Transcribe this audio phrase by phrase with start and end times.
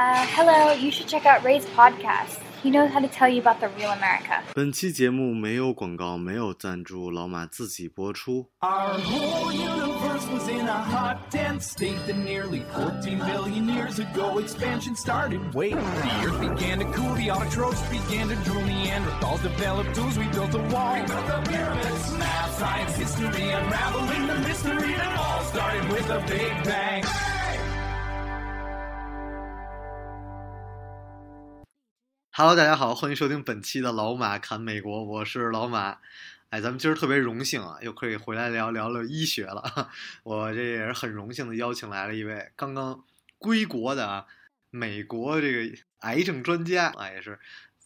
[0.00, 2.39] Uh, hello, you should check out Ray's podcast.
[2.63, 4.41] He knows how to tell you about the real America.
[4.53, 8.47] 本期节目没有广告，没有赞助，老马自己播出。
[8.61, 14.39] Our whole universe was in a hot, dense state that nearly 14 billion years ago
[14.39, 15.41] expansion started.
[15.53, 20.25] Wait, the earth began to cool, the autotrophs began to drool, Neanderthals developed tools, we
[20.29, 20.93] built a wall.
[20.93, 26.19] We built the pyramids, math, science, history, unraveling the mystery that all started with a
[26.27, 27.03] big bang.
[32.41, 35.99] Hello，大家好，欢迎收听本期的老马侃美国，我是老马。
[36.49, 39.91] 哎，咱们今儿特别荣幸啊，又可以回来聊聊聊医学了。
[40.23, 43.05] 我这也是很荣幸的邀请来了一位刚刚
[43.37, 44.25] 归国的啊，
[44.71, 47.39] 美国这个癌症专家啊，也是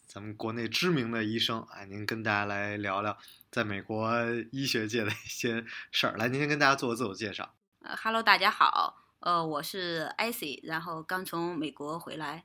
[0.06, 1.60] 咱们国内知名的医生。
[1.60, 3.18] 啊，您跟大家来聊聊
[3.50, 4.10] 在美国
[4.52, 6.16] 医学界的一些事儿。
[6.16, 7.52] 来，您先跟大家做个自我介绍。
[7.82, 12.44] 呃，Hello，大家好，呃，我是 icy，然后刚从美国回来，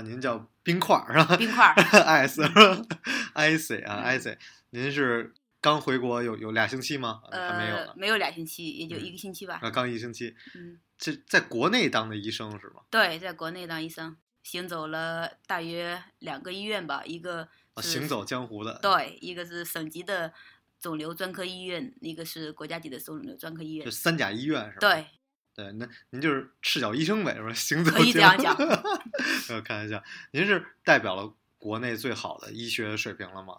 [0.00, 1.36] 啊，您叫冰块儿是吧？
[1.36, 2.96] 冰块儿，ice 是吧
[3.34, 4.36] ？icy 啊，icy，
[4.70, 7.20] 您是刚回国有有俩星期吗？
[7.30, 9.60] 还没有，呃没有俩星期，也就嗯一个星期吧。
[9.62, 10.34] 啊，刚一星期。
[10.54, 12.82] 嗯，这在国内当的医生是吗？
[12.90, 18.78] 对，在国内当医生，行走了大约两个医院吧，一个啊，行走江湖的。
[18.80, 20.32] 对，一个是省级的
[20.80, 23.90] 肿瘤专科医院，一个是国家级的肿瘤专科医院就。
[23.90, 24.80] 三甲医院是吧？
[24.80, 25.06] 对，
[25.62, 27.52] 对，那您就是赤脚医生呗，是吧？
[27.52, 28.82] 行走可以这样江湖讲
[29.50, 33.54] 呃，开玩笑，您是代表了国内最好的医学水平了吗？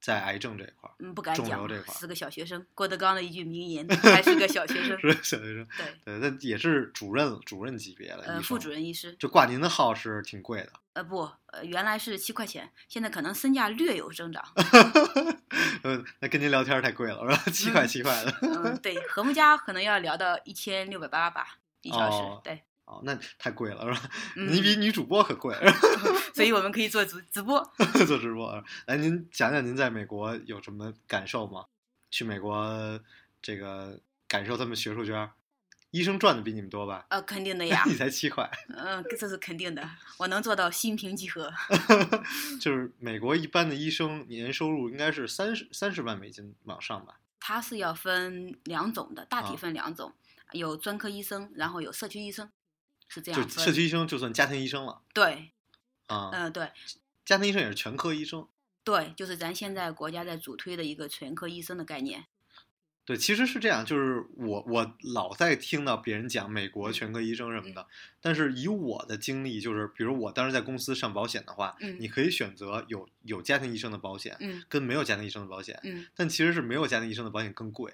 [0.00, 2.66] 在癌症这一块儿，嗯，不敢讲肿瘤这块，儿是个小学生。
[2.74, 4.98] 郭德纲的一句名言，还是个小学生。
[5.00, 5.66] 是小学生。
[6.04, 8.42] 对，对，那也是主任主任级别的医呃，生。
[8.42, 9.16] 副主任医师。
[9.18, 10.72] 就挂您的号是挺贵的。
[10.94, 14.42] 呃，不，呃，原来是七块钱，现在可能身价略有增长。
[15.82, 17.52] 嗯， 那跟您聊天太贵了，是吧？
[17.52, 18.32] 七块七块的。
[18.42, 22.16] 嗯，对，和睦家可能要聊到一千六百八吧，一小时。
[22.18, 24.10] 哦对，哦，那太贵了，是吧？
[24.36, 25.54] 嗯你比女主播可贵，
[26.34, 27.60] 所以我们可以做直直播。
[28.06, 28.62] 做直播。
[28.86, 31.64] 来，您讲讲您在美国有什么感受吗？
[32.10, 33.00] 去美国
[33.42, 33.98] 这个
[34.28, 35.32] 感受他们学术圈儿，
[35.94, 37.06] 医生赚的比你们多吧？
[37.08, 39.88] 呃，肯定的 呀，你才七块，嗯、这是肯定的，
[40.18, 41.52] 我能做到心平气和。
[42.60, 47.20] 就是美国一般的医生年收入应该是三十三十万美金往上吧？
[47.38, 50.12] 它是要分两种的，大啊体分两种，
[50.50, 52.50] 有专科医生，然后有社区医生，
[53.06, 53.62] 是这样就。
[53.62, 55.52] 社区医生就算家庭医生了对，
[56.08, 56.72] 啊，嗯、对
[57.24, 58.48] 家庭医生也是全科医生。
[58.82, 62.26] 对，就是咱现在国家在主推的一个全科医生的概念。
[63.06, 67.74] 对，其实是这样，就是我我老在听到别人讲美国全科医生什么嗯。
[67.74, 67.86] 的，
[68.20, 71.96] 但是以我的经历，就是比如我当时在公司上保险的话，嗯。
[72.00, 74.64] 你可以选择有有家庭医生的保险，嗯。
[74.68, 77.92] 跟没有家庭医生的保险，嗯，但其实是没有家庭医生的保险更贵，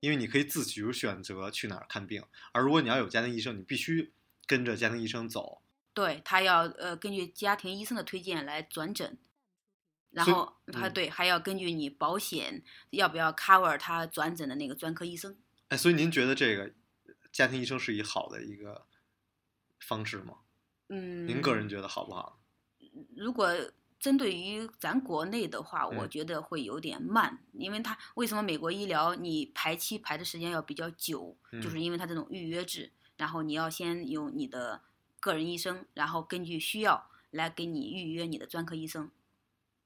[0.00, 2.22] 因为你可以自己选择去哪儿看病，
[2.52, 4.12] 而如果你要有家庭医生，你必须
[4.46, 5.62] 跟着家庭医生走。
[5.94, 9.18] 对他要呃根据家庭医生的推荐来转诊，
[10.10, 15.36] 然后他嗯对还要根据你保险要不要 cover 他转诊的那个专科医生。
[15.68, 16.72] 哎，所以您觉得这个
[17.32, 18.86] 家庭医生是一好的一个
[19.80, 20.38] 方式吗？
[20.88, 22.40] 嗯，您个人觉得好不好？
[23.16, 23.48] 如果
[24.00, 34.82] 针对于咱国内的话，我嗯觉得会有点慢，因为他为什么美国医疗你排期排的时间要比较久，嗯就是因为他这种预约制，然后你要先有你的
[35.20, 39.10] 个人医生，然后根据需要来给你预约你的专科医生，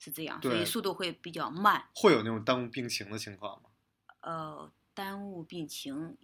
[0.04, 1.82] 是这样，所以速度会比较慢。
[1.94, 3.70] 会有那种耽误病情的情况吗？
[4.20, 6.14] 呃，耽误病情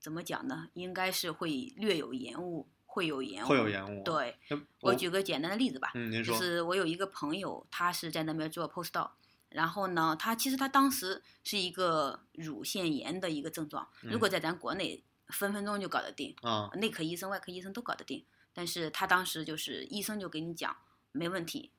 [0.00, 0.68] 怎么讲呢？
[0.72, 4.38] 应该是会略有延误，会有延误，会有延误。，对，
[4.80, 9.10] 我举个简单的例子吧，嗯，您说就，是我有一个朋友，他是在那边做 postdoc，
[9.50, 20.74] 然后呢，他其实他当时是一个乳腺炎的一个症状，如果在咱国内分分钟就搞得定，啊，内科医生、外科医生都搞得定，但是他当时就是医生就给你讲
[21.12, 21.70] 没问题，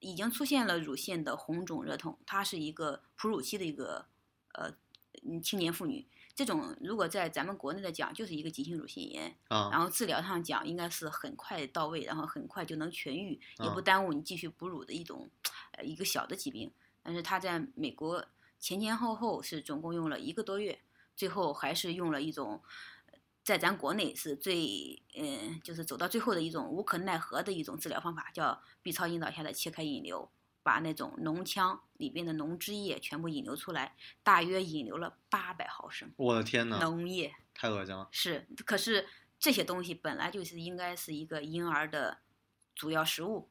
[0.00, 4.06] 已经出现了乳腺的红肿热痛，她是一个哺乳期的一个
[4.52, 4.72] 呃
[5.24, 6.06] 嗯青年妇女。
[6.34, 15.30] 这种如果在咱们国内的讲，就是一个急性乳腺炎，然啊，后治疗上讲应该是很快到位，然后很快就能痊愈，也不啊耽误你继续哺乳的一种
[15.72, 16.70] 呃一个小的疾病。
[17.02, 18.22] 但是她在美国
[18.58, 20.78] 前前后后是总共用了一个多月，
[21.14, 22.60] 最后还是用了一种
[23.46, 30.28] 在咱国内是最嗯、就是走到最后的一种无可奈何的一种治疗方法，叫 B 超引导下的切开引流，
[30.64, 33.94] 把那种脓腔里边的脓汁液全部引流出来，
[34.24, 37.36] 大约引流了八百毫升我的天呐，脓液。
[37.54, 38.08] 太恶心了。
[38.10, 39.06] 是，可是
[39.38, 42.18] 这些东西本来就是应该是一个婴儿的
[42.74, 43.48] 主要食物，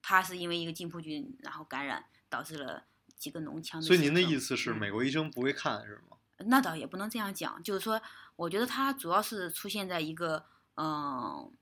[0.00, 2.84] 它是因为一个浸泡菌然后感染导致了
[3.16, 6.13] 几个脓腔的所以您的意思是，嗯美国医生不会看是吗？
[6.38, 8.00] 那倒也不能这样讲，就是说，
[8.36, 10.44] 我觉得他主要是出现在一个
[10.76, 11.52] 嗯、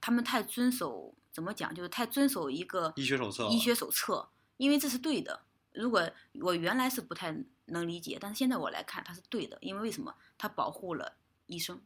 [0.00, 5.42] 他们太遵守怎么讲，就是太遵守一个医学手册医学手册，因为这是对的。
[5.72, 7.34] 如果我原来是不太
[7.66, 10.14] 能理解，但是现在我来看它是对的，因为为什么？
[10.38, 11.80] 它保护了医生，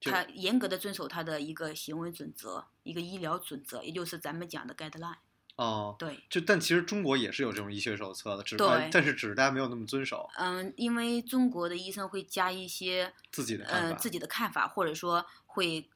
[0.00, 5.16] 他严格的遵守他的一个行为准则，一个医疗准则，也就是咱们讲的 guideline。
[5.56, 5.94] 哦。
[5.98, 13.64] 对，就但其实中国也是有这种医学手册的，只对但但是只是大家没有那么遵守嗯，因为中国的医生会加一些自己的。
[13.66, 15.88] 呃自己的看法，或者说会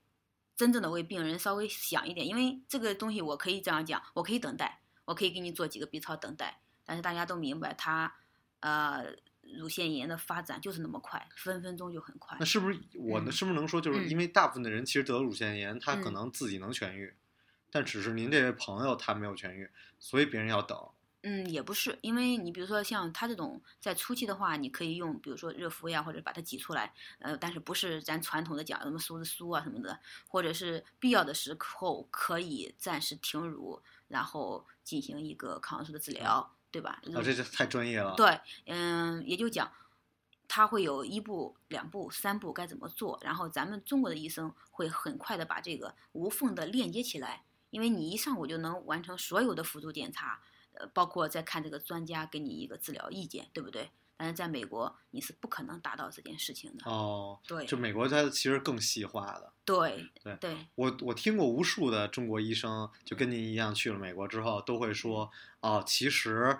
[0.56, 8.12] 真正的为病人稍微想一点，因为这个东西我可以这样讲，我可以等待，我可以给你做几个 B 超等待，但是大家都明白它
[8.60, 9.05] 呃
[9.58, 12.44] 乳腺炎的发展就是那么快，分分钟就很快那。
[12.46, 13.31] 是不是我呢？
[13.31, 17.14] 嗯是不是能说，就是嗯因为大部分的人其实得了乳腺炎，他可嗯能自己能痊愈，
[17.70, 20.76] 但只是您这位朋友他没有痊愈，所以别人要等。
[21.23, 29.99] 嗯，也不是，因为你比如说像他这种在初期的话，你可以用比如说热敷呀，或者把它挤出来，呃，但是不是咱传统的讲什么苏子苏啊什么的，
[30.29, 37.03] 或者是必要的时候可以暂时停乳，然后进行一个抗生素的治疗，对吧？
[37.12, 39.70] 啊，这就太专业了。，对，嗯，也就讲，
[40.47, 50.41] 他会有一步、两步、三步该怎么做，然后咱们中国的医生会很快的把这个无缝的链接起来，因为你一上午就能完成所有的辅助检查，
[50.73, 53.91] 呃，包括再看这个专家给你一个治疗意见，对不对？
[54.20, 59.53] 但是在美国你是不可能达到这件事情的，哦，对，就美国它其实更细化的。
[59.65, 65.31] 对对对，我我听过无数的中国医生，就跟您一样去了美国之后，都会说
[65.61, 66.59] 哦，其实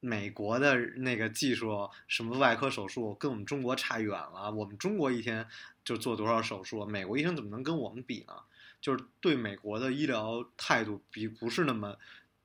[0.00, 4.50] 美国的那个技术，什么外科手术跟我们中国差远了。
[4.50, 5.46] 我们中国一天
[5.84, 8.34] 就做多少手术，美国医生怎么能跟我们比呢？
[8.80, 11.96] 就是对美国的医疗态度比不是那么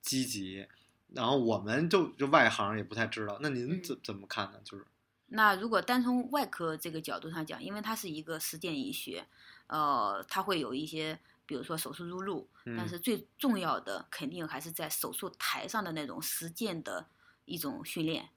[0.01, 0.67] 积极，
[1.09, 3.37] 然后我们就就外行也不太知道。
[3.41, 4.59] 那您嗯怎怎么看呢？
[4.63, 4.85] 就是
[5.27, 9.25] 那如果单从外科这个角度上讲，因为它是一个实践医学，
[9.67, 17.07] 呃，它会有一些，比如说手术入路，但嗯是最重要的肯定还是在手术台上的那种实践的
[17.45, 18.29] 一种训练，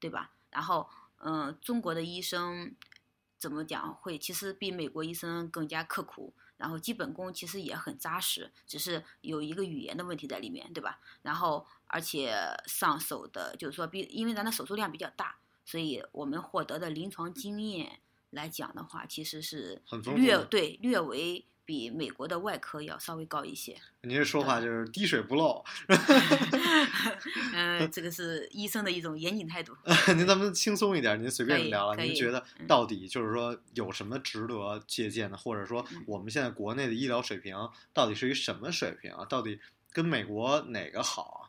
[0.00, 0.32] 对吧？
[0.50, 0.88] 然后，
[1.18, 2.74] 嗯、中国的医生
[3.38, 11.00] 怎么讲会其实比美国医生更加刻苦，然后基本功其实也很扎实，只是有一个语言的问题在里面，对吧？
[11.22, 12.32] 然后而且
[12.66, 17.98] 上手的就是说比，因为咱的手术量比较大，所以我们获得的临床经验
[18.30, 19.82] 来讲的话，其实是
[20.14, 23.76] 略对略微比美国的外科要稍微高一些。
[24.02, 25.64] 您这说法就是滴水不漏。
[27.54, 29.76] 嗯、这个是医生的一种严谨态度。
[30.16, 32.04] 您咱们轻松一点，您随便聊聊。
[32.04, 37.56] 您觉得嗯到底就是说有什么值得借鉴的，或者说嗯我们现在国内的医疗水平
[37.92, 39.24] 到底是一什么水平啊？
[39.24, 39.60] 到底
[39.92, 41.40] 跟美国哪个好啊？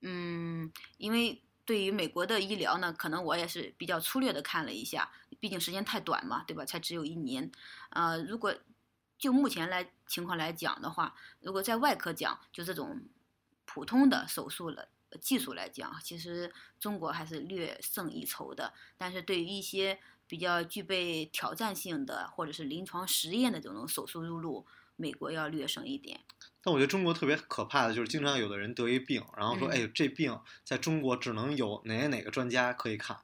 [0.00, 6.64] 嗯，因为对于美国的医疗呢，可能我也是比较粗略的看了一下，毕竟时间太短嘛，对吧？
[6.64, 7.50] 才只有一年。
[7.90, 8.54] 呃，如果
[9.22, 13.02] 就目前来情况来讲的话，如果在外科讲，就这种
[13.64, 14.88] 普通的手术了。
[15.20, 18.74] 技术来讲，其实中国还是略胜一筹的。
[18.98, 24.66] 但是对于一些比较具备挑战性的，或者是临床实验的这种手术入路，
[24.96, 26.22] 美国要略胜一点。
[26.60, 33.18] 但我觉得中国特别可怕的就是，经常有的人得一病，然后说：“嗯哎，这病在中国只能有哪哪个专家可以看。”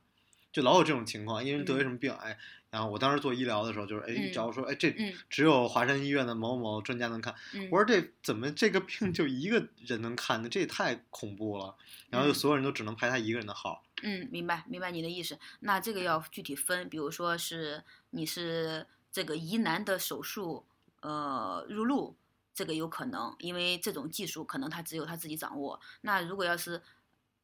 [0.53, 2.39] 就老有这种情况，因为得一什么病，哎，
[2.71, 10.49] 然后我当时做医疗的时候，就是哎，嗯只要说哎，这嗯只有华山医院的某某专家能看，嗯，我说这怎么这个病就一个人能看呢？
[10.49, 11.77] 这也太恐怖了。
[12.11, 13.85] 然后就嗯所有人都只能排他一个人的号。
[14.03, 15.39] 嗯，明白明白你的意思。
[15.61, 20.65] 那这个要具体分，比如说是你是这个疑难的手术，
[21.01, 22.17] 呃，入路，
[22.55, 25.79] 这个有可能，因为这种技术可能他只有他自己掌握。
[26.01, 26.81] 那如果要是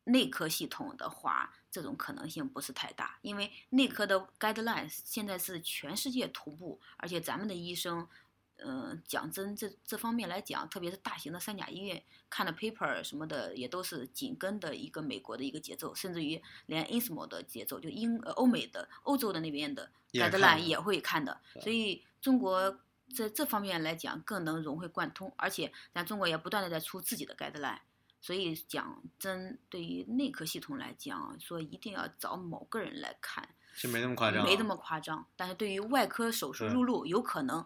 [0.04, 8.06] 内科系统的话，这种可能性不是太大，因为内科的 guidelines 现在是全世界同步，而且咱们的医生。
[8.64, 12.00] 嗯，讲真，这这方面来讲，特别是大型的三甲医院
[12.30, 22.78] 看的 paper 什么的，也都是紧跟的一个美国的一个节奏，甚至于连 ISMO 的节奏，就英呃欧美的欧洲的那边的 guidelines 也会看的，所以中国
[23.14, 27.80] 在这方面来讲更能融会贯通，而且咱中国也不断的在出自己的 guideline，
[28.24, 35.26] 所以讲真，对于内科系统来讲，说一定要找某个人来看，这没那么夸张啊，没那么夸张。
[35.36, 37.62] 但是对于外科手术入路，有可能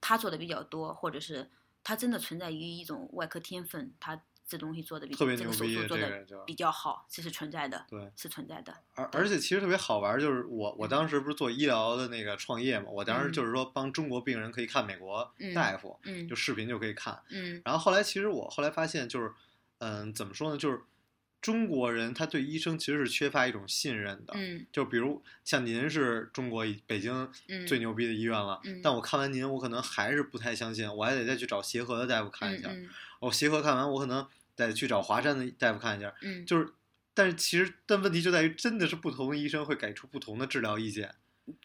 [0.00, 1.48] 他做的比较多，或者是
[1.84, 8.10] 他真的存在于一种外科天分，他这东西做的比特别这个牛逼这手术做的个比较好，这是存在的，对。
[8.16, 8.76] 是存在的。
[8.96, 17.22] 而而且其实特别好玩，就是我我当时不是做医疗的那个创业嘛，我当时嗯就是说帮中国病人可以看美国嗯大夫，嗯就视频就可以看。
[17.28, 19.32] 嗯然后后来其实我后来发现就是，
[19.80, 20.80] 嗯，怎么说呢，就是
[21.42, 24.32] 中国人他对医生其实是缺乏一种信任的。
[24.36, 32.68] 嗯就比如像您是中国北京嗯最牛逼的医院了，嗯但我看完您，我可能还是不太相信，我还得再去找协和的大夫看一下。
[32.70, 32.88] 嗯
[33.20, 36.10] 我协和看完，我可能得去找华山的大夫看一下。
[36.22, 36.72] 嗯，就是，
[37.12, 41.14] 但是其实，但问题就在于，真的是不同的医生会给出不同的治疗意见。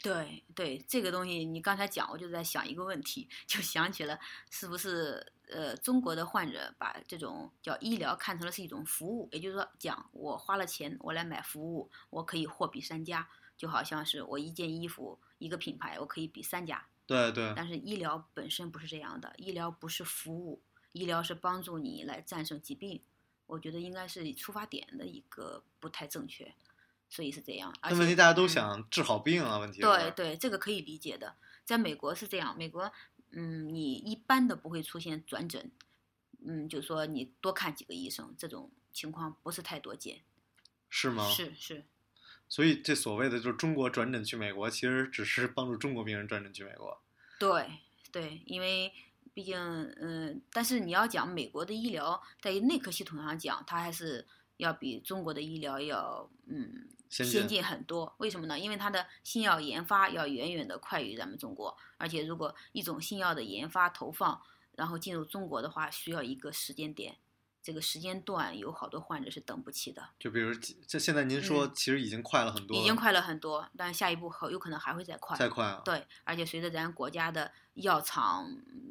[0.01, 13.27] 对对，这个东西你刚才讲，我就在想一个问题，就想起了是不是呃中国的患者把这种叫医疗看成了是一种服务，也就是说讲我花了钱我来买服务，我可以货比三家，
[13.57, 20.61] 就好像是我一件衣服一个品牌我可以比三家，对对，但是医疗本身不是这样的，医疗不是服务，
[20.91, 23.01] 医疗是帮助你来战胜疾病。
[23.47, 26.51] 我觉得应该是出发点的一个不太正确，
[27.09, 27.73] 所以是这样。
[27.81, 31.35] 而但问题大家都嗯想治好病啊，问题对对，这个可以理解的。
[31.63, 32.91] 在美国是这样，美国
[33.31, 35.71] 嗯，你一般的不会出现转诊，
[36.45, 40.21] 嗯，就是说你多看几个医生，这种情况不是太多见。
[40.89, 41.29] 是吗？
[41.31, 41.85] 是是，
[42.47, 47.01] 所以这所谓的就是中国转诊去美国，其实只是帮助中国病人转诊去美国。
[47.39, 47.67] 对
[48.11, 48.93] 对，因为
[49.33, 49.57] 毕竟
[49.99, 54.25] 嗯，但是你要讲美国的医疗，在于内科系统上讲，它还是
[54.57, 58.13] 要比中国的医疗要嗯先先进进很多。
[58.17, 58.59] 为什么呢？
[58.59, 64.41] 因为它的新药研发要远远的快于咱们中国，而且如果一种新药的研发投放，
[64.73, 67.17] 然后进入中国的话，需要一个时间点。
[67.63, 70.53] 这个时间段有好多患者是等不起的，就比如
[70.85, 75.35] 这现在您说，嗯其实已经快了很多了，已经快了很多，但下一步很有可能还会再快。
[75.35, 75.81] 再快啊。
[75.83, 78.47] 对，而且随着咱国家的药厂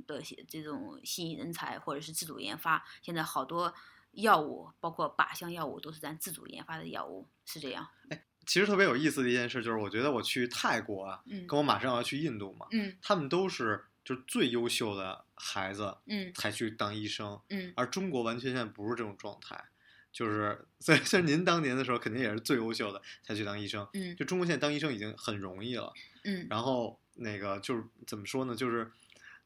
[0.09, 3.73] 的这种吸引人才或者是自主研发，现在好多
[4.17, 7.87] 药物，包括靶向药物，都是咱自主研发的药物，是这样。
[8.11, 19.65] 哎其实特别有意思的一件事就是，我觉得我去泰国啊，嗯跟我马上要去印度嘛，嗯他们都是就是最优秀的孩子嗯才去当医生，嗯而中国完全现在不是这种状态。
[20.13, 25.93] 就是虽然虽然您当年的时候肯定也是最优秀的才去当医生，嗯就中国现在当医生已经很容易了。
[26.25, 28.55] 嗯然后那个就是怎么说呢？
[28.55, 28.93] 就是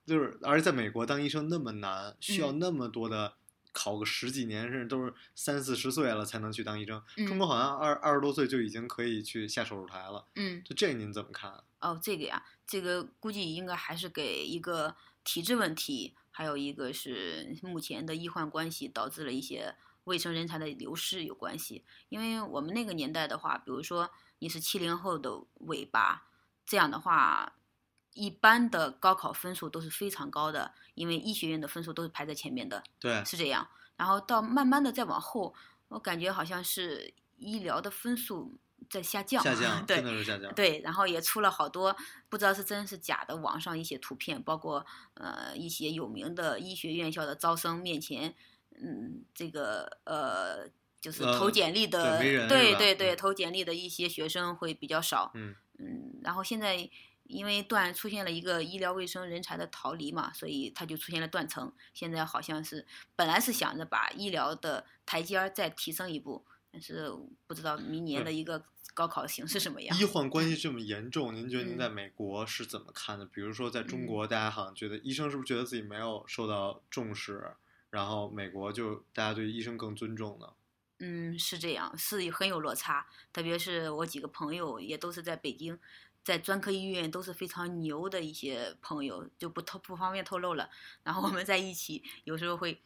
[0.05, 3.35] 就是，而且在美国当医生那么难，需要嗯那么多的
[3.79, 7.01] 考个十几年，甚至都是三四十岁了才能去当医生。
[7.17, 10.27] 嗯中国好像二二十多岁就已经可以去下手术台了。
[10.35, 11.63] 嗯，就这您怎么看？
[11.79, 21.85] 哦，这个呀，这个估计应该还是给一个体制问题，还有一个是目前的医患关系导致了一些卫生人才的流失有关系。
[22.09, 26.27] 因为我们那个年代的话，比如说你是七零后的尾巴，
[26.67, 27.58] 这样的话，
[28.15, 33.69] 一般的高考分数都是非常高的，因为医学院的分数都是排在前面的，对，是这样。
[33.97, 35.55] 然后到慢慢的再往后，
[35.89, 38.57] 我感觉好像是医疗的分数
[38.89, 40.55] 在下降，下降， 对真的是下降。
[40.55, 41.97] 对，然后也出了好多
[42.29, 48.35] 不知道是真是假的网上一些图片，包括呃一些有名的医学院校的招生面前，
[48.81, 50.69] 嗯，这个呃
[51.01, 56.89] 就是投呃简历的，对对对投简历的一些学生会比较少，嗯嗯，然后现在
[57.29, 61.73] 因为断出现了一个医疗卫生人才的逃离嘛，所以它就出现了断层。
[61.95, 67.13] 现在好像是本来是想着把医疗的台阶儿再提升一步，但是
[67.47, 69.97] 不知道明年的一个高考形势什么样。
[69.99, 73.27] 医患关系这么严重，您觉得您嗯在美国是怎么看的？
[73.27, 77.53] 比如说在中嗯国，大家好像觉得医生是不是觉得自己没有受到重视，
[77.91, 80.47] 然后美国就大家对医生更尊重呢？
[81.01, 83.07] 嗯，是这样，是很有落差。
[83.33, 85.79] 特别是我几个朋友也都是在北京，
[86.25, 90.69] 在专科医院都是非常牛的一些朋友，就不透不方便透露了。
[91.03, 92.83] 然后我们在一起，有时候会，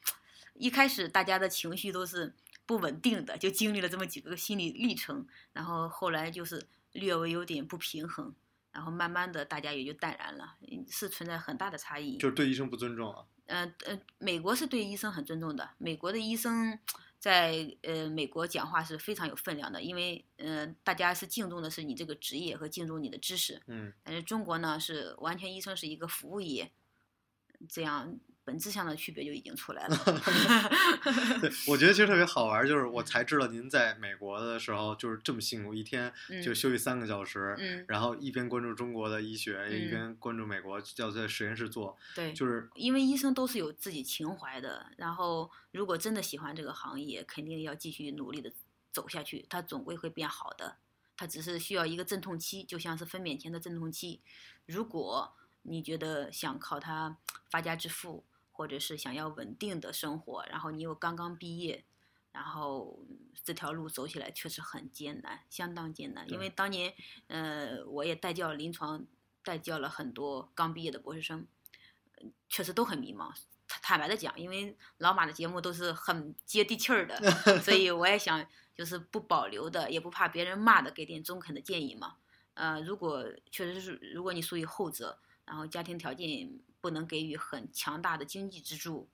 [0.55, 2.35] 一开始大家的情绪都是
[2.67, 8.35] 不稳定的，就经历了这么几个心理历程，然后后来就是略微有点不平衡，
[8.71, 12.19] 然后慢慢的大家也就淡然了，嗯是存在很大的差异。
[12.19, 13.25] 就是对医生不尊重啊？
[13.47, 15.71] 呃呃，美国是对医生很尊重的。
[15.79, 16.79] 美国的医生
[17.23, 23.63] 在呃美国讲话是非常有分量的，因为呃大家是敬重的是你这个职业和敬重你的知识。
[23.69, 26.73] 嗯，但是中国呢是完全医生是一个服务业，
[27.69, 29.97] 这样本质上的区别就已经出来了。
[31.41, 48.53] 对，我觉得其实特别好玩，就是我才知道您在美国的时候就是这么辛苦，一天就嗯休息三个小时，嗯，然后一边关注中国的医学，一嗯边关注美国，要在实验室做，对，就是因为医生都是有自己情怀的，然后如果真的喜欢这个行业，肯定要继续努力的
[48.91, 50.77] 走下去，它总归会变好的。
[51.15, 54.21] 它只是需要一个阵痛期，就像是分娩前的阵痛期。
[54.67, 57.17] 如果你觉得想靠它
[57.49, 61.85] 发家致富，或者是想要稳定的生活，然后你又刚刚毕业，
[62.31, 63.05] 然后
[63.43, 66.31] 这条路走起来确实很艰难，相当艰难。
[66.31, 66.95] 因为当年，
[67.27, 69.05] 呃，我也带教临床，
[69.43, 71.47] 带教了很多刚毕业的博士生，
[72.17, 73.35] 呃确实都很迷茫。
[73.67, 77.19] 他坦白的讲，因为老马的节目都是很接地气儿的，
[77.63, 82.17] 所以我也想就是不保留的，也不怕别人骂的，给点中肯的建议嘛。
[82.55, 86.29] 呃，如果确实是如果你属于后者，然后家庭条件
[86.83, 89.09] 不能给予很强大的经济支柱，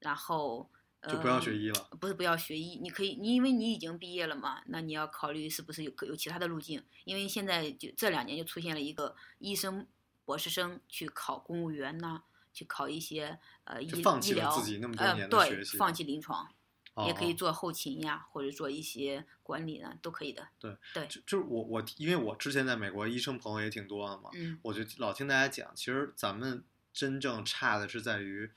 [0.00, 0.70] 然后。
[1.06, 1.86] 就不要学医了。
[2.00, 6.82] 不是不要学医，你可以，你因为你已经毕业了嘛，那你要考虑是不是有有其他的路径。
[7.04, 9.86] 因为现在就这两年就出现了一个医生、
[10.24, 12.22] 博士生去考公务员呐，
[12.54, 14.50] 去考一些呃医医疗
[14.96, 16.50] 呃对，放弃临床，
[17.06, 20.48] 也可以做后勤呀，或者做一些管理呢，都可以的。
[20.58, 26.64] 对对，就就是我我因为我之前在美国医生朋友也挺多的嘛，嗯，我就老听大家讲，其实咱们
[26.94, 28.50] 真正差的是在于。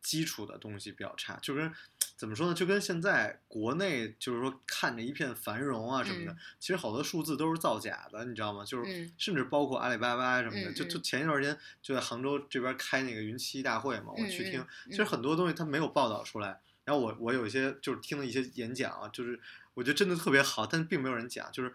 [0.00, 1.72] 基础的东西比较差，就跟
[2.16, 2.54] 怎么说呢？
[2.54, 8.64] 就跟现在国内就是说看着一片繁荣啊什么的，其实好多数字都是造假的，你知道吗？
[8.64, 16.60] 就是甚至包括阿里巴巴什么的，就就前一段时间就在杭州这边开那个云栖大会嘛，我去听，其实很多东西它没有报道出来。
[16.84, 19.40] 然后我我有一些就是听了一些演讲啊，就是
[19.74, 21.72] 我觉得真的特别好，但并没有人讲，就是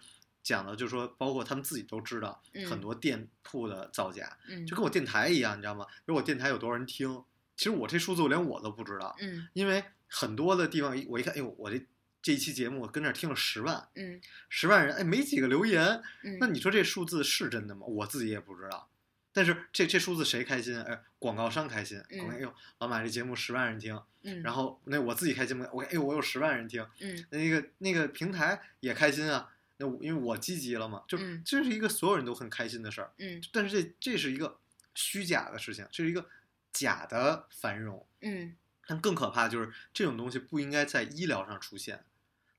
[0.48, 5.86] 讲的就是说，包括他们自己都知道很多店铺的造假，就跟我电台一样，你知道吗？
[6.06, 7.22] 如我电台有多少人听？
[7.58, 11.86] 其实我这数字连我都不知道，嗯，因为很多的地方我一看，哎呦，我这
[12.22, 17.86] 这一期节目我跟那听了十万，嗯，十万人，哎，没几个留言，嗯，那你说这数字是真的吗？
[17.86, 18.90] 我自己也不知道，
[19.34, 20.82] 但是这这数字谁开心？
[20.82, 25.66] 哎，广告商开心，哎呦，老马这节目十万人听，嗯，然后那我自己开心吗？
[25.90, 34.60] 哎呦，我有十万人听，嗯，那个那个平台也开心啊，那因为我积极了嘛，就这是一个所有人都很开心的事儿，嗯，但是这这是一个
[34.94, 36.30] 虚假的事情，这是一个。
[36.74, 38.56] 假的繁荣，嗯，
[38.86, 42.04] 但更可怕就是这种东西不应该在医疗上出现，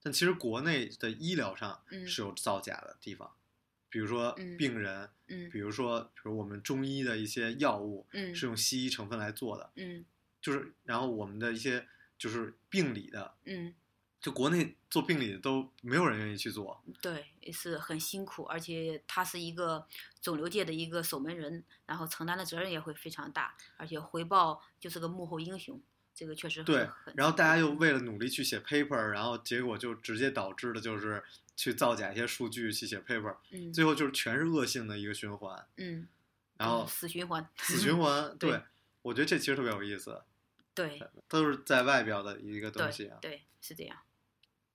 [0.03, 3.31] 但其实国内的医疗上是有造假的地方，
[3.89, 10.05] 比如说病人，嗯，比如说比如我们中医的一些药物，嗯，是用西医成分来做的，嗯，
[10.43, 11.87] 就是然后我们的一些
[12.19, 13.73] 就是病理的，嗯。
[14.21, 19.87] 就国内做病理的都没有人愿意去做，对，也是很辛苦，而且他是一个
[20.21, 25.81] 肿瘤界的一个守门人，然后承担的责任也会非常大，而且回报就是个幕后英雄，
[26.13, 26.89] 这个确实对。
[27.15, 31.23] 然后大家又为了努力去写 paper，然后结果就直接导致的就是
[31.55, 36.09] 去造假一些数据去写 paper，嗯，最后就是全是恶性的一个循环，嗯，
[36.57, 38.61] 然后死循环，死循环，对，
[39.03, 40.21] 我觉得这其实特别有意思，
[40.75, 43.97] 对，都是在外表的一个东西啊，对，是这样。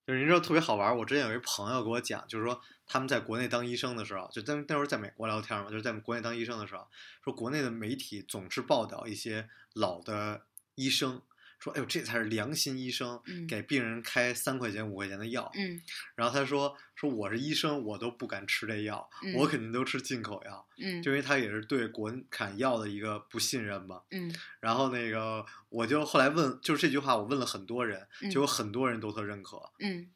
[0.06, 6.88] 就是你知道特别好玩，我之前有一朋友给我讲，就是说他们在国内当医生的时候，就在那会儿在美国聊天嘛，就是在国内当医生的时候，
[7.24, 10.44] 说国内的媒体总是报道一些老的
[10.76, 11.22] 医生。
[11.64, 15.50] 说，哎呦，这才是良心医生，给病人开三块钱、五块钱的药。
[15.56, 15.82] 嗯，
[16.14, 20.68] 然后他说，说我是医生，我都不敢吃这药，我肯定都吃进口药。
[20.78, 24.02] 嗯，就因为他也是对国产药的一个不信任嘛。
[24.12, 29.72] 嗯，然后那个，我就后来问，就是这句话，我问了很多人，就有很多人都特认可。
[29.80, 30.12] 嗯，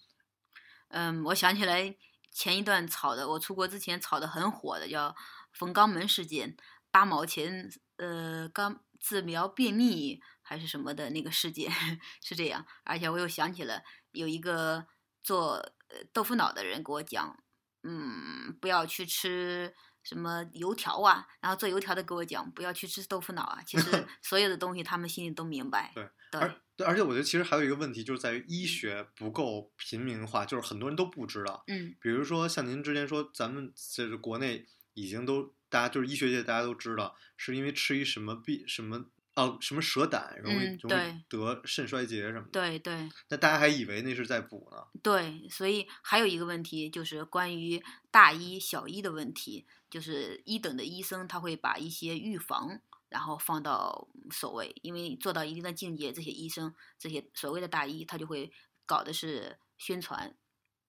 [0.89, 1.95] 嗯，我想起来
[2.29, 5.15] 前一段炒的，我出国之前炒的很火的，叫
[5.53, 6.57] 冯肛门事件，
[6.91, 10.19] 八毛钱，呃，刚治疗便秘。
[10.47, 11.69] 还是什么的那个世界
[12.23, 14.87] 是这样，而且我又想起了有一个
[15.21, 15.73] 做
[16.13, 17.43] 豆腐脑的人给我讲，
[17.83, 23.61] 嗯，不要去吃什么油条啊，然后做油条的给我讲不要去吃豆腐脑啊。
[23.67, 25.91] 其实 所有的东西他们心里都明白。
[25.93, 31.65] 对，而对，而且我觉得其实还有一个问题就是在于医学不够平民化，就是很多人都不知道。
[31.67, 39.07] 嗯，比如说像您之前说，咱们这个国内已经都大家就是医学界大家都知道，是因为吃一什么病什么。
[39.37, 42.49] 哦，什么蛇胆容易容易得肾衰竭什么的？
[42.49, 43.07] 对对。
[43.29, 44.83] 那大家还以为那是在补呢。
[45.03, 58.51] 对，所以还有一个问题就是关于大医小医的问题，就是一等的医生他会把一些预防然后放到首位，因为做到一定的境界，这些医生这些所谓的大医他就会
[58.87, 60.35] 搞的是宣传，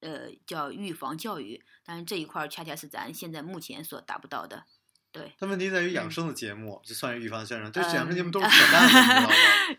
[0.00, 4.64] 呃，叫预防教育，但是这一块恰恰是咱现在目前所达不到的。
[5.10, 9.28] 对，但问题在于养生的节目就算是预防先生，就是养生节目都是扯淡的，你知道吗？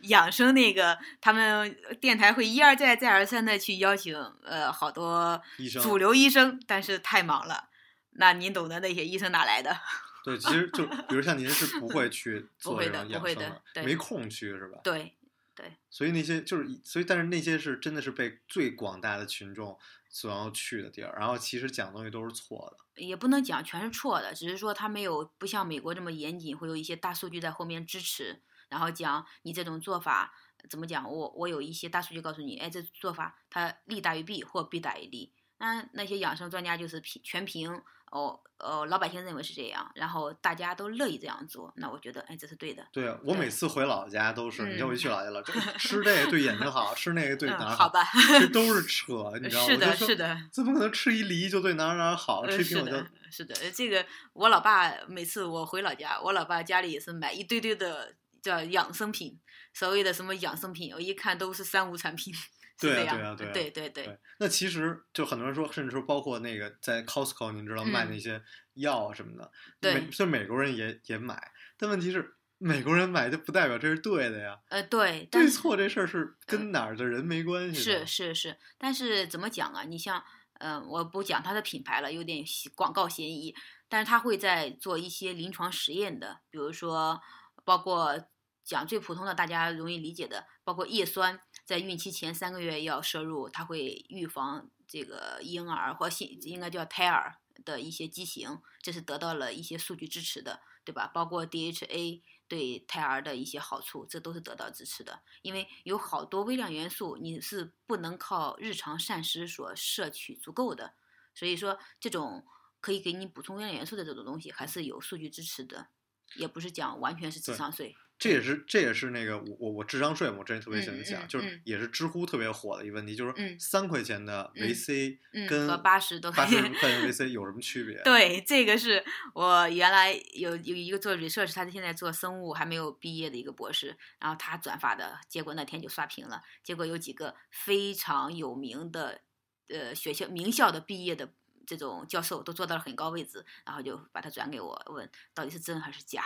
[0.10, 5.40] 养生那个，他们电台会一而再、再而三的去邀请呃好多
[5.82, 7.70] 主流医生，但是太忙了。
[8.14, 9.78] 那您懂得那些医生哪来的？
[10.26, 14.80] 对，其实就比如像您是不会 去做这种养生的，没空去是吧？
[14.84, 15.14] 对
[15.56, 15.78] 对。
[15.92, 19.78] 所以那些就是，所以但是那些是真的是被最广大的群众。
[20.10, 30.34] 所要去的地儿，然后其实讲东西都是错的，也不能讲全是错的，只是说他没有不像美国这么严谨，会有一些大数据在后面支持，然后讲你这种做法
[30.70, 35.32] 怎么讲，我我有一些大数据告诉你，哎，这做法它利大于弊或弊大于利。
[35.62, 42.86] 那那些养生专家就是凭全凭哦哦，老百姓认为是这样，然后大家都乐意这样做，那我觉得哎，这是对的。
[42.92, 45.42] 对啊，我每次回老家都是，你知道我去老家了，
[45.80, 48.04] 吃这个对眼睛好，吃那个对哪儿嗯，好吧，
[48.40, 49.70] 这都是 扯，你知道吗？
[49.70, 50.38] 是的，是的。
[50.52, 59.40] 怎么可能吃一梨就对哪儿哪儿好，呃，吃一苹果就是的，是的，呃这个我老爸每次我回老家，我老爸家里也是买一堆堆的叫养生品，
[59.74, 62.34] 所谓的什么养生品，我一看都是三无产品，
[62.80, 68.42] 是对啊这样，对啊对啊对对对对，那其实就很多人说，甚至说包括那个在 Costco，您知道卖嗯那些
[68.76, 78.06] 药啊什么的，对美虽然美国人也也买，但问题是美国人买就不代表这是对的呀，呃对，但对是错这事儿是跟哪儿的人没关系是。
[78.06, 79.84] 是是，但是怎么讲啊？
[79.84, 80.24] 你像，
[80.60, 82.44] 呃，我不讲它的品牌了，有点
[82.76, 83.56] 广告嫌疑，
[83.88, 87.22] 但是他会在做一些临床实验的，比如说，
[87.64, 88.28] 包括
[88.66, 91.40] 讲最普通的大家容易理解的，包括叶酸，
[91.70, 101.06] 在孕期前三个月要摄入，它会预防这个婴儿或新应该叫胎儿的一些畸形，这是得到了一些数据支持的，对吧？
[101.14, 105.22] 包括 DHA 对胎儿的一些好处，这都是得到支持的。
[105.44, 110.96] 因为有好多微量元素你是不能靠日常膳食所摄取足够的，
[111.36, 112.44] 所以说这种
[112.82, 115.90] 可以给你补充微量元素的这种东西还是有数据支持的，
[116.36, 117.96] 也不是讲完全是智商税。
[118.20, 128.02] 这也是这也是那个我我我智商税嘛，我之前特别喜欢讲，嗯嗯就是嗯也是知乎特别火的一个问题，就是嗯三块钱的维 C 嗯跟和80都可以八十多块钱维 C 有什么区别？
[128.04, 129.02] 对，这个是
[129.34, 136.42] 我原来有有一个做 research，他现在做生物还没有毕业的一个博士，然后他转发的，结果那天就刷屏了。
[136.62, 139.22] 结果有几个非常有名的
[139.70, 141.34] 呃学校名校的毕业的
[141.78, 146.24] 这种教授都做到了很高位置，然后就把他转给我问到底是真还是假。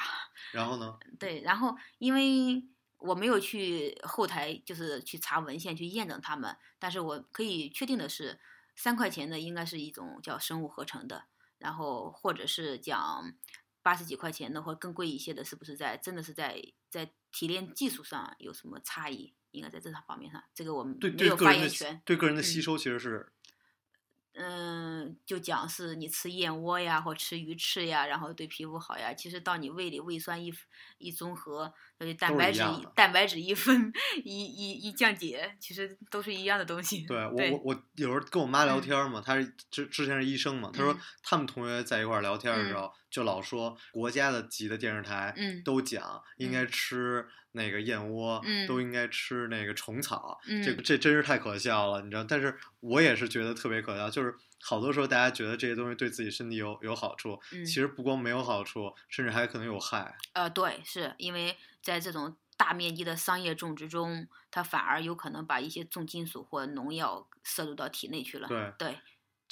[0.52, 0.98] 然后呢？
[1.20, 2.64] 对，然后因为
[3.00, 8.40] 我没有去后台，就是去查文献去验证他们，但是我可以确定的是，
[8.76, 11.26] 三块钱的应该是一种叫生物合成的，
[11.58, 13.34] 然后或者是讲
[13.82, 19.34] 八十几块钱的或更贵一些的，是不是在真的是在在提炼技术上有什么差异？
[19.52, 22.02] 应该在这方面上，这个我们对没有发对个人的言权。
[22.06, 23.33] 对个人的吸嗯收其实是
[24.36, 29.13] 嗯，就讲是你吃燕窝呀，或吃鱼翅呀，然后对皮肤好呀。
[29.13, 30.52] 其实到你胃里胃酸一
[30.98, 32.62] 一中和，呃，蛋白质
[32.96, 33.93] 蛋白质一分
[34.24, 37.06] 一一一降解，其实都是一样的东西。
[37.06, 52.24] 对我对我我有时候跟我妈聊嗯天嘛，她是之之前是医生嘛，她说嗯他们同学在一块儿聊天的时嗯候，就老说国家的级的电视台嗯都讲应嗯该吃那个燕窝，嗯都应该吃那个虫草，这嗯个这真是太可笑了，你知道？
[52.24, 60.16] 但是我也是觉得特别可笑，就是好多时候大家觉得这些东西对自己身体有有好处，嗯其实不光没有好处，甚至还可能有害。
[60.34, 68.48] 呃，对，是因为在这种大面积的商业种植中，它反而有可能把一些重金属或农药摄入到体内去了。
[68.48, 68.98] 对对，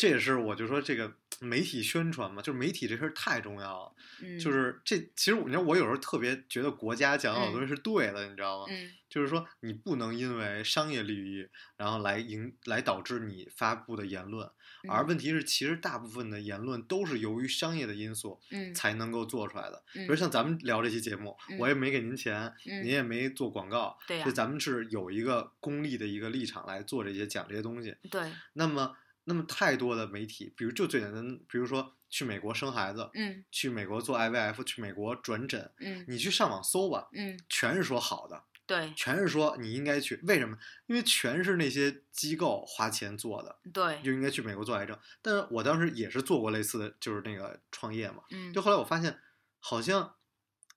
[0.02, 3.94] 这也是我就说这个媒体宣传嘛，就是媒体这事儿太重要了。
[4.24, 7.54] 嗯，就是这，其实你知道，我有时候特别觉得国家讲好多嗯。
[7.54, 8.66] 东西是对的，你知道吗？
[8.68, 8.92] 嗯。
[9.08, 11.46] 就是说你不能因为商业利益，
[11.78, 14.50] 然后来引来导致你发布的言论，
[14.90, 15.08] 而嗯。
[15.10, 18.74] 问题是，其实大部分的言论都是由于商业的因素嗯。
[18.74, 19.84] 才能够做出来的。
[19.94, 22.84] 嗯比如像咱们聊这期节目，我也没给您钱，嗯。
[22.84, 27.96] 您也没做广告，对咱们是有一个功利的一个立场来做这些讲这些东西。
[28.10, 40.20] 对，那么，那么太多的媒体，比如就最简单，比如说去美国生孩子，嗯去美国做 IVF，去美国转诊，嗯你去上网搜吧，嗯，全是说好的，对全是说你应该去。
[40.24, 40.58] 为什么？
[40.88, 44.98] 因为全是那些机构花钱做的，对，就应该去美国做癌症。
[45.22, 48.24] 但是我当时也是做过类似的，就是那个创业嘛。
[48.32, 49.20] 嗯就后来我发现，
[49.60, 50.16] 好像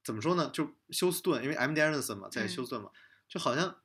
[0.04, 0.50] 怎么说呢？
[0.52, 2.90] 就休斯顿，因为 MD Anderson 嘛，在嗯休斯顿嘛，
[3.28, 3.80] 就好像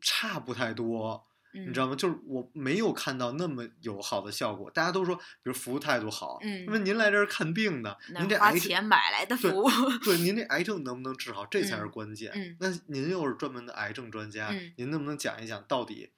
[0.00, 1.26] 差不太多。
[1.54, 1.94] 你你知道吗？
[1.96, 4.70] 就是我没有看到那么有好的效果。
[4.70, 9.70] 大家都说，比如服务态度好，嗯那么您来这儿看病的，您这那花钱买来的服务，
[10.04, 12.32] 对， 您这癌症能不能治好，这才是嗯关键。
[12.34, 16.10] 嗯那您又是专门的癌症专家，嗯您能不能讲一讲到底，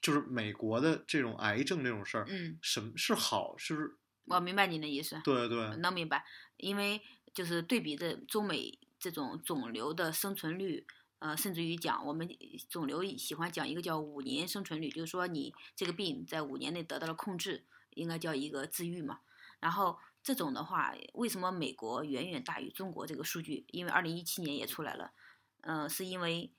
[0.00, 3.54] 就是美国的这种癌症这种事儿，嗯，什么是好？
[3.58, 6.24] 是不是我明白您的意思，对对能明白，
[6.56, 7.00] 因为
[7.34, 10.86] 就是对比这中美这种肿瘤的生存率。
[11.20, 12.28] 呃，甚至于讲，我们
[12.68, 19.20] 肿瘤喜欢讲一个叫五年生存率，就是说你这个病在五年内得到了控制，应该叫一个治愈嘛。
[19.60, 23.66] 然后这种的话，为什么美国远远大于中国这个数据？
[23.68, 25.12] 因为二零一七年也出来了，
[25.60, 26.50] 嗯、是因为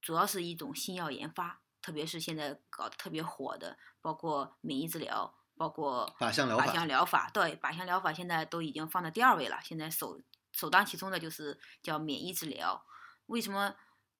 [0.00, 9.58] 主要是一种新药研发，特别是现在搞得特别火的，包括免疫治疗，包括靶向疗法靶向疗法，对，靶向疗法现在都已经放在第二位了。
[9.64, 10.20] 现在首
[10.52, 12.84] 首当其冲的就是叫免疫治疗。
[13.26, 13.74] 为什么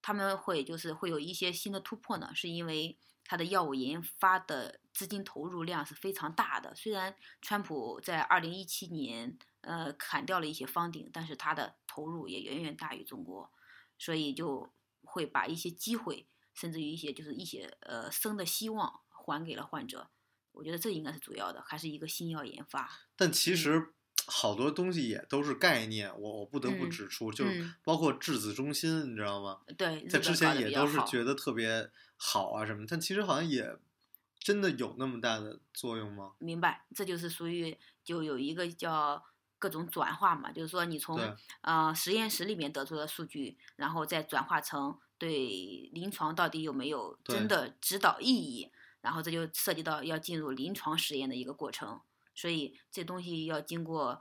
[0.04, 2.30] 他们会就是会有一些新的突破呢？
[2.34, 6.74] 是因为它的药物研发的资金投入量是非常大的。
[6.74, 13.50] 虽然川普在二零一七年呃砍掉了一些方顶，但是他的投入也远远大于中国，
[13.98, 14.70] 所以就
[15.04, 20.10] 会把一些机会，甚至于一些就是一些呃生的希望还给了患者。
[20.52, 22.90] 我觉得这应该是主要的，还是一个新药研发。
[23.16, 23.93] 但其实
[24.26, 29.60] 好多东西也都是概念，我我不得不嗯指出，就是嗯包括质子中心，你知道吗？
[29.76, 33.76] 对，在之前也都是觉得特别好啊什么，但其实好像也
[34.38, 36.32] 真的有那么大的作用吗？
[36.38, 39.22] 明白，这就是属于就有一个叫
[39.58, 52.00] 各种转化嘛，就是说你从对呃实验室里面得出的数据，然后再转化成对临床到底有没有真的指导意义，然后这就涉及到要进入临床实验的一个过程，
[52.34, 54.20] 所以这东西要经过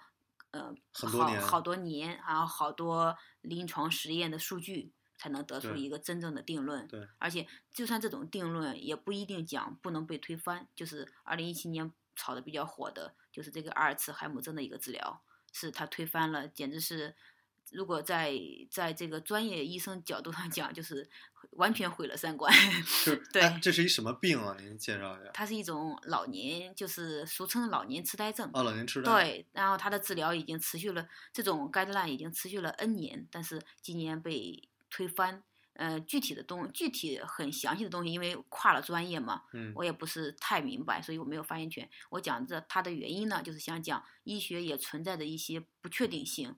[0.52, 4.93] 呃好很多年好多年，然后好多临床实验的数据。
[5.15, 6.86] 才能得出一个真正的定论。
[6.89, 10.67] 对，而且就算这种定论也不一定讲不能被推翻。
[10.76, 15.21] 就是二零一七年炒的比较火的，就是这个阿尔茨海默症的一个治疗，
[15.54, 17.15] 是他推翻了，简直是，
[17.74, 18.34] 如果在
[18.70, 21.10] 在这个专业医生角度上讲，就是
[21.52, 22.54] 完全毁了三观。
[23.06, 24.56] 就是对哎这是一什么病啊？
[24.60, 25.32] 您介绍一下。
[25.34, 28.50] 它是一种老年，就是俗称老年痴呆症。
[28.54, 35.44] 哦，老年痴呆。，对，然后它的治疗已经持续了，这种 guideline 已经持续了 N 年，但是今年被推翻。
[35.76, 41.90] 呃，具体的东，具体很详细的东西，因为跨了专业嘛，嗯，我也不是太明白，所以我没有发言权。
[42.12, 46.56] 我讲这它的原因呢，就是想讲医学也存在着一些不确定性，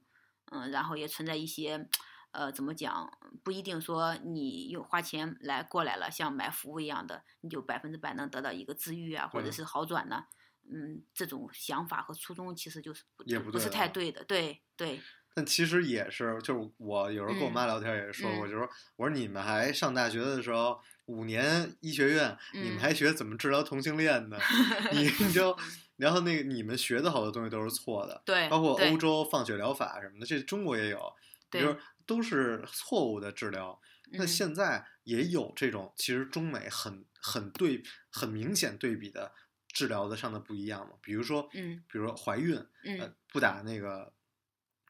[0.51, 1.87] 嗯，然后也存在一些，
[2.31, 3.11] 呃，怎么讲，
[3.43, 10.25] 不一定说你用花钱来过来了，像买服务一样的，你就百分之百能得到一个治愈啊，或者是好转呢。
[10.67, 14.99] 嗯，这种想法和初衷其实就是不也不不是太对的，对对，
[15.35, 24.39] 但其实也是，就是我有时候跟我嗯妈聊天也说过，嗯就说我说你们还上大学的时候，五年医学院，你们嗯还学怎么治疗同性恋呢？
[24.91, 25.55] 你就，
[25.97, 31.13] 然后那个你们学的好多东西都是错的，对，包括欧洲放血疗法什么的，这中国也有，
[31.49, 33.79] 对就是都是错误的治疗。
[34.11, 37.81] 那嗯现在也有这种，其实中美很很对
[38.11, 39.33] 很明显对比的
[39.69, 40.93] 治疗的上的不一样嘛。
[41.01, 44.13] 比如说，嗯比如说怀孕，呃嗯，不打那个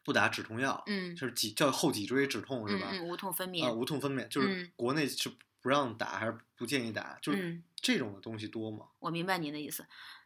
[0.04, 2.92] 不打止痛药，嗯就是脊叫后脊椎止痛是吧？
[3.04, 7.18] 无痛分娩啊，娩，无痛分娩，就是嗯国内是不让打还是不建议打？
[7.22, 8.88] 就是嗯这种的东西多吗？
[9.00, 9.86] 我明白您的意思，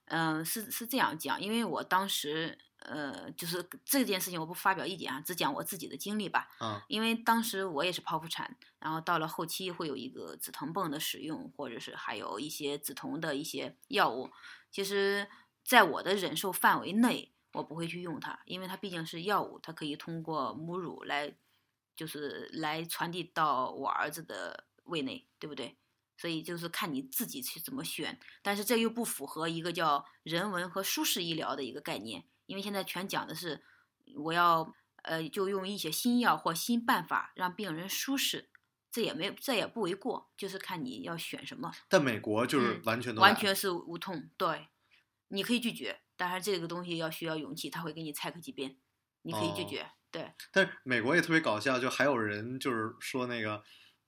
[0.10, 6.50] 嗯、是是这样讲，因为我当时呃，就是这件事情我不发表意见啊，只讲我自己的经历吧。
[6.60, 14.32] 嗯，因为当时我也是剖腹产，然后到了后期会有一个止疼泵的使用，或者是还有一些止疼的一些药物。
[14.72, 15.28] 其实，
[15.64, 21.36] 在我的忍受范围内，我不会去用它，因为它毕竟是药物，它可以通过母乳来，
[21.96, 25.76] 就是来传递到我儿子的胃内，对不对？
[26.20, 33.64] 所以就是看你自己去怎么选，但是这又不符合一个叫人文和舒适医疗的一个概念，因为现在全讲的是
[34.16, 38.50] 我要呃就用一些新药或新办法让病人舒适，
[38.92, 44.68] 这也没这也不为过，就是看你要选什么，但美国就是嗯完全完全是无痛，对，
[45.30, 48.76] 你可以拒绝，但是这个东西要需要勇气，他会给你 check 几遍，
[49.22, 53.64] 你可以拒哦绝，对，但是美国也特别搞笑，就还有人就是说那个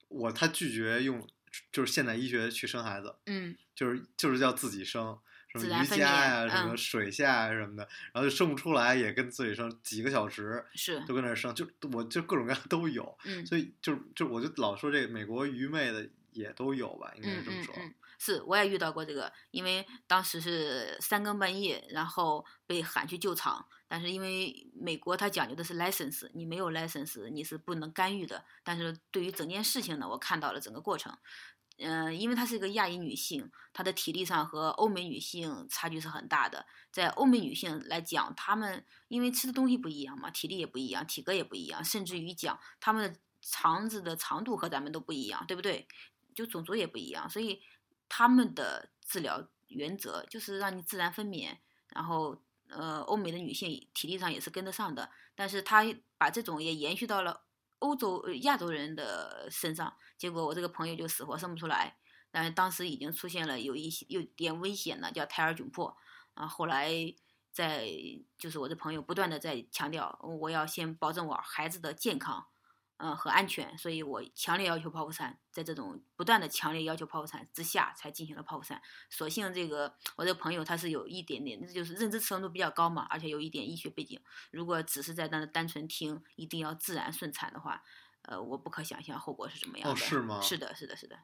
[0.10, 1.26] 我他拒绝用
[1.72, 5.18] 就是现代医学去生孩子，嗯就是就是要自己生，
[5.50, 13.46] 什么瑜伽呀、娩什么嗯水下呀、什么的，然后就生不出来，也跟自己生几个小时，是，就跟那生，就我就各种各样都有，嗯。
[13.46, 17.74] 所以就就我就老说这个美国愚昧的也都有吧，应该是嗯这么说。
[17.78, 28.46] 嗯嗯，是，我也遇到过这个，因为当时是三更半夜，然后被喊去救场，但是因为美国它讲究的是 license，你没有 license 你是不能干预的。
[28.64, 31.18] 但是对于整件事情呢，我看到了整个过程。
[31.80, 36.64] 嗯、因为她是一个亚裔女性，她的体力上和欧美女性差距是很大的。
[36.92, 45.88] 在欧美女性来讲，她们因为吃的东西不一样嘛，体力也不一样，体格也不一样，甚至于讲她们的肠子的长度和咱们都不一样，对不对？
[46.34, 47.62] 就种族也不一样，所以
[48.14, 55.86] 他们的治疗原则就是让你自然分娩，然后呃，欧美的女性体力上也是跟得上的，但是他
[56.18, 57.46] 把这种也延续到了
[57.80, 61.96] 欧洲、亚洲人的身上，结果我这个朋友就死活生不出来，
[62.32, 65.96] 但是当时已经出现了有一些有点危险了，叫胎儿窘迫，
[66.34, 66.92] 啊，后来
[67.54, 67.88] 在
[68.38, 72.48] 就是我的朋友不断的在强调，我要先保证我孩子的健康。
[73.04, 78.80] 嗯，和安全，所以我强烈要求剖腹产，在这种不断的强烈要求剖腹产之下，才进行了剖腹产。
[79.10, 84.22] 所幸这个我这个朋友他是有一点点，就是认知程度比较高嘛，而且有一点医学背景。
[84.52, 87.82] 如果只是在那单纯听一定要自然顺产的话，
[88.22, 89.94] 呃，我不可想象后果是怎么样的。
[89.94, 91.18] 哦是吗是的，是的，是的。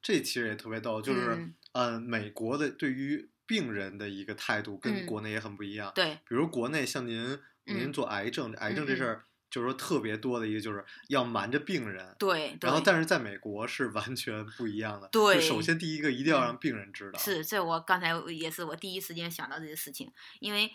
[0.00, 5.92] 这其实也特别逗，就是嗯呃，美国的对于病人的一个态度跟嗯国内也很不一样。
[5.94, 12.14] 对，比如国内像您，您嗯做癌症，癌症嗯这事儿就是说特别多的一个，就是要瞒着病人。
[12.18, 15.08] 对，然后，但是在美国是完全不一样的。
[15.08, 17.18] 对就首先第一个一定要嗯让病人知道。
[17.18, 20.70] 是，这我刚才也是我第一时间想到这些事情，因为，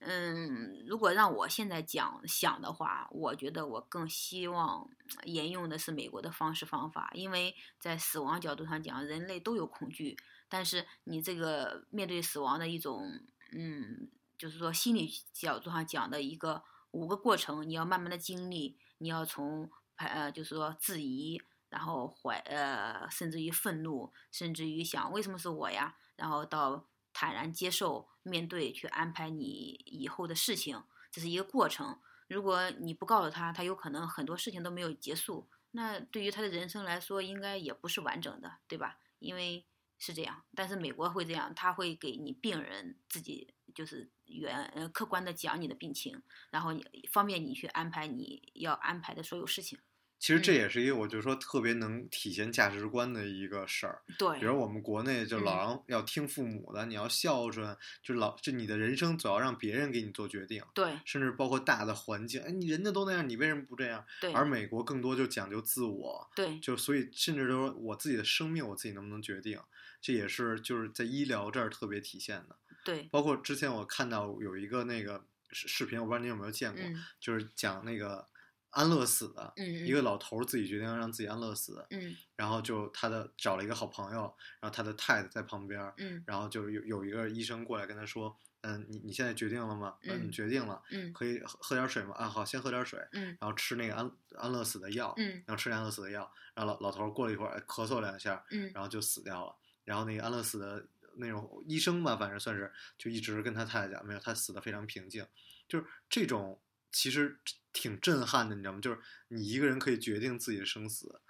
[0.00, 4.88] 嗯，如果让我现在讲想的话，我觉得我更希望
[5.24, 10.16] 沿用的是美国的方式方法，因为在死亡角度上讲，人类都有恐惧，
[10.48, 13.10] 但是你这个面对死亡的一种，
[13.52, 16.62] 嗯，就是说心理角度上讲的一个
[16.98, 30.82] 五个过程，你要慢慢的经历，你要从排呃，就是说质疑，然后怀呃，甚至于愤怒，甚至于想为什么是我呀，然后到坦然接受、面对，去安排你以后的事情，
[31.12, 32.00] 这是一个过程。
[32.26, 38.98] 如果你不告诉他，他有可能很多事情都没有结束，那对于他的人生来说，应该也不是完整的，对吧？
[39.18, 39.64] 因为
[39.98, 49.78] 是这样，但是美国会这样，他会给你病人自己就是原呃客观的讲你的病情，然后你方便你去安排你要安排的所有事情。
[50.18, 54.02] 其实这嗯也是一个我就说特别能体现价值观的一个事儿。
[54.18, 64.04] 对，比如我们国内就嗯老让要听父母的，你要孝顺，就老就你的人生总要让别人给你做决定，对甚至包括大的环境，哎，你人家都那样，你为什么不这样？
[64.20, 69.60] 对而美国更多就讲究自我，对就所以甚至都说我自己的生命我自己能不能决定，
[70.00, 72.56] 这也是就是在医疗这儿特别体现的。
[72.88, 77.04] 对，包括之前我看到有一个那个视视频，我不知道你有没有见过，嗯。
[77.20, 78.26] 就是讲那个
[78.70, 79.86] 安乐死的，嗯嗯。
[79.86, 82.16] 一个老头儿自己决定让自己安乐死，嗯。
[82.34, 86.24] 然后就他的找了一个好朋友，然后他的太太在旁边儿，嗯。
[86.26, 89.96] 然后就有有一个医生过来跟他说，嗯，你你现在决定了吗？
[90.04, 91.12] 嗯，决定了，嗯。
[91.12, 92.14] 可以喝喝点水吗？
[92.14, 93.36] 啊，好，先喝点水，嗯。
[93.40, 95.42] 然后吃那个安安乐死的药，嗯。
[95.46, 98.70] 然后吃安乐死的药，然后老老头儿过了一会儿哎咳嗽两下，嗯。
[98.74, 99.54] 然后就死掉了。
[99.84, 100.86] 然后那个安乐死的
[101.18, 105.26] 那种医生吧，反正算是就一直跟他太太讲，没有，他死的非常平静。
[105.68, 107.38] 就是这种其实
[107.72, 108.80] 挺震撼的，你知道吗？
[108.80, 111.20] 就是你一个人可以决定自己的生死，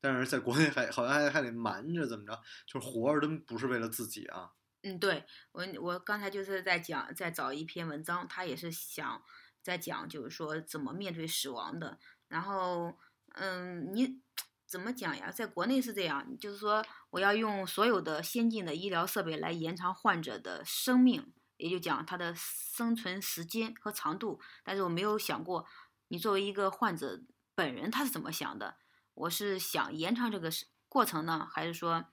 [0.00, 4.52] 但是在国内还好像还还得瞒着怎么着，就是活着真不是为了自己啊。
[4.82, 9.22] 嗯，对我我刚才就是在讲，在找一篇文章，他也是想
[9.62, 11.98] 在讲，就是说怎么面对死亡的。
[12.28, 12.98] 然后，
[13.34, 14.20] 嗯，你
[14.72, 15.30] 怎么讲呀？
[15.30, 24.40] 在国内是这样，就是说我要用所有的先进的医疗设备来延长患者的生命，也就讲他的生存时间和长度。
[24.64, 25.66] 但是我没有想过，
[26.08, 27.20] 你作为一个患者
[27.54, 28.76] 本人他是怎么想的？
[29.12, 30.50] 我是想延长这个
[30.88, 32.06] 过程呢，还是说，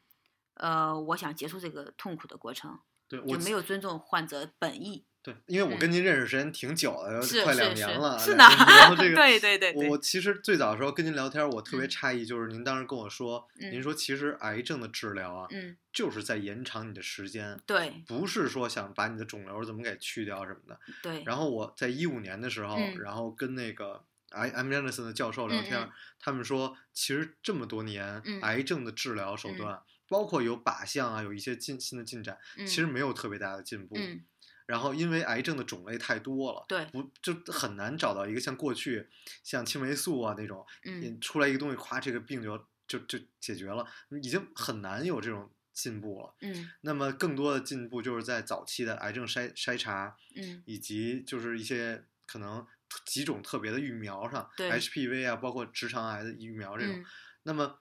[0.56, 2.82] 呃，我想结束这个痛苦的过程？
[3.08, 20.80] 对我就没有尊重患者本意，对，因为我跟您认识时间挺久了，嗯快两年了，是的然后 这个对对对对我其实最早的时候跟您聊天，我特别嗯诧异，就是您当时跟我说，您嗯说其实癌症的治疗啊，嗯，就是在延长你的时间，对不是说想把你的肿瘤怎么给去掉什么的。
[21.04, 33.98] 对，然后我在一五年的时候，嗯然后跟那个 I M Anderson 的教授聊天，嗯嗯他们说，其实这么多年、嗯癌症的治疗手段，包括有靶向啊，有一些进新的进展，嗯其实没有特别大的进步。
[34.70, 39.08] 嗯然后因为癌症的种类太多了，对不就很难找到一个像过去
[39.44, 42.56] 像青霉素啊那种，嗯出来一个东西，夸这个病就
[42.88, 43.84] 就就解决了，
[44.22, 46.36] 已经很难有这种进步了。
[46.42, 52.64] 嗯那么更多的进步就是在早期的癌症筛筛查，嗯以及就是一些可能
[53.06, 56.96] 几种特别的疫苗上对，HPV 啊，包括直肠癌的疫苗这种。
[56.96, 57.06] 嗯
[57.44, 57.80] 那么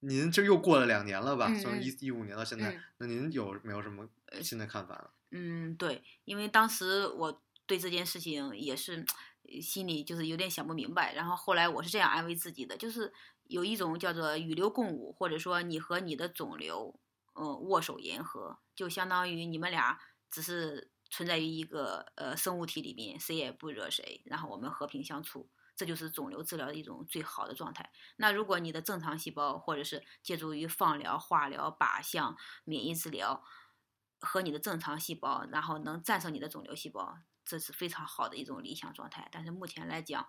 [0.00, 1.46] 您这又过了两年了吧？
[1.48, 4.08] 嗯从嗯一一五年到现在，嗯那您有没有什么
[4.42, 5.08] 新的看法呢？
[5.36, 9.04] 嗯，对，因为当时我对这件事情也是
[9.60, 13.12] 心里就是有点想不明白，然后后来我是这样安慰自己的，就是
[13.48, 17.00] 有一种叫做与流共舞，或者说你和你的肿瘤，
[17.34, 19.98] 嗯，握手言和，就相当于你们俩
[20.30, 25.50] 只是存在于一个呃生物体里面，谁也不惹谁，然后我们和平相处。
[25.76, 27.90] 这就是肿瘤治疗的一种最好的状态。
[28.14, 33.42] 那如果你的正常细胞，或者是借助于放疗、化疗、靶向、免疫治疗，
[34.24, 39.28] 和你的正常细胞，然后能战胜你的肿瘤细胞，这是非常好的一种理想状态。
[39.30, 40.26] 但是目前来讲，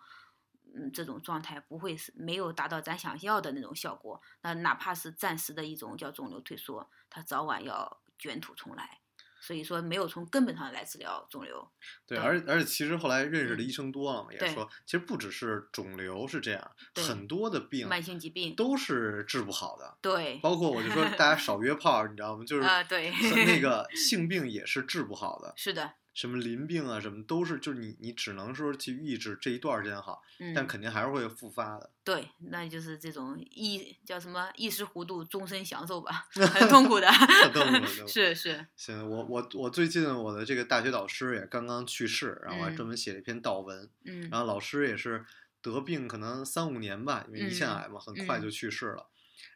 [0.75, 4.21] 嗯，这种状态不会是没有达到咱想要的那种效果。
[4.41, 8.99] 那哪怕是暂时的一种叫肿瘤退缩，它早晚要卷土重来。
[9.45, 11.71] 所以说，没有从根本上来治疗肿瘤。
[12.07, 19.97] 对，而而且其实后来认识的嗯医生多了嘛，也说其实不只是肿瘤是这样，很多的病慢性疾病都是治不好的。
[20.01, 22.43] 对，包括我就说大家少约炮，你知道吗？
[22.43, 25.53] 就是啊对很那 个性病也是治不好的。
[25.55, 31.91] 是的，什么淋病啊，什么都是，就是你你只能说去抑制这一段儿时间好，嗯，但肯定还是会复发的。
[32.03, 37.07] 对，那就是这种一叫什么一时糊涂，终身享受吧， 很痛苦的。
[38.07, 45.25] 是是，行，我我我最近我的这个大学导师也刚刚去世，然后我还嗯专门写了一篇悼文，嗯然后老师也是
[45.61, 49.09] 得病可能三五年吧，因为胰腺嗯癌嘛，很快嗯就去世了。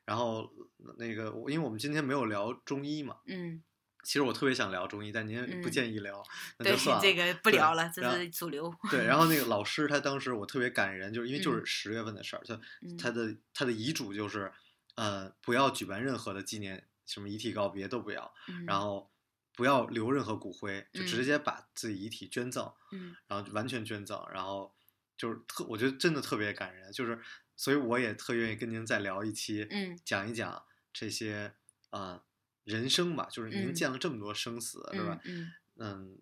[0.03, 0.51] 然后
[0.97, 3.61] 那个，因为我们今天没有聊中医嘛，嗯，
[4.03, 6.23] 其实我特别想聊中医，但您不嗯建议聊，
[6.57, 7.01] 那对就算了。
[7.01, 8.73] 这个不聊了，这是主流。
[8.89, 14.51] 对，然后那个老师他当时我特别感人，就是因为就是嗯十月份的事儿，他嗯他的他的遗嘱就是，
[14.95, 19.11] 呃，不要举办任何的纪念，什么遗体告别都不要，嗯然后
[19.53, 24.73] 不要留任何骨灰，就直嗯接把自己遗体捐赠，嗯然后完全捐赠，然后
[25.17, 27.19] 就是特，我觉得真的特别感人，就是，
[27.57, 31.53] 所以我也特愿意跟您再聊一期，嗯讲一讲这些
[31.89, 32.23] 啊、呃
[32.69, 35.51] 人生吧，就是您嗯见了这么多生死，是吧嗯？
[35.77, 36.17] 嗯，嗯，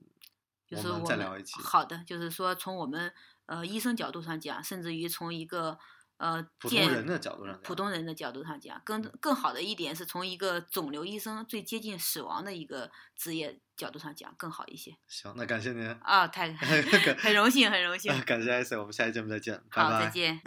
[0.65, 1.53] 就是们我们再聊一期。
[1.61, 3.13] 好的，就是说从我们
[3.47, 5.77] 呃医生角度上讲，甚至于从一个
[6.17, 18.17] 呃普通人的角度上讲普通人的角度上讲，更更好的一点是从一个肿瘤医生最接近死亡的一个职业角度上讲更好一些行，那感谢您，啊，太 很荣幸，很荣幸。
[18.25, 20.05] 感谢 IC，我们下期节目再见，拜好，拜。
[20.05, 20.41] 再见。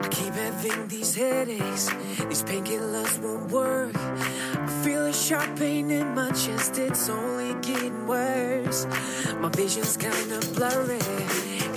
[0.00, 1.88] I keep having these headaches,
[2.28, 3.94] these painkillers won't work.
[3.96, 8.86] I feel a sharp pain in my chest, it's only getting worse.
[9.40, 10.98] My vision's kinda blurry,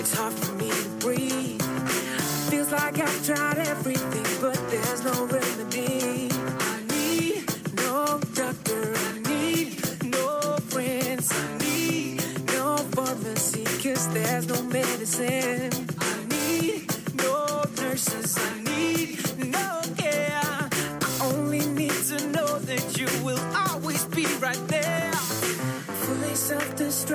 [0.00, 1.62] it's hard for me to breathe.
[2.50, 6.28] Feels like I've tried everything, but there's no remedy.
[6.72, 7.44] I need
[7.76, 15.69] no doctor, I need no friends, I need no pharmacy, cause there's no medicine.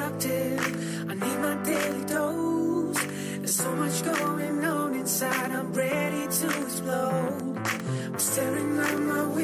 [0.08, 3.04] I need my daily dose.
[3.38, 7.58] There's so much going on inside, I'm ready to explode.
[8.14, 9.35] I'm staring out my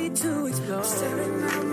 [0.00, 0.84] way to explore.
[0.84, 1.69] Staring out